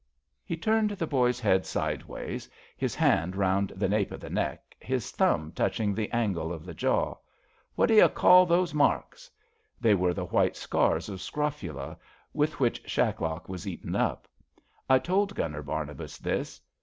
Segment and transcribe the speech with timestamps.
[0.25, 4.75] '* He turned the boy's head sideways, his hand round the nape of the neck,
[4.79, 7.17] his thumb touching the angle of the jaw.
[7.75, 9.29] What do you call those marks?
[9.55, 11.97] '* They were the white scars of scrofula^
[12.33, 14.27] with which Shacklock was eaten up.
[14.89, 16.59] I told Gun ner Barnabas this.